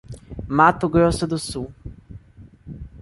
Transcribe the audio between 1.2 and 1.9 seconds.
do Sul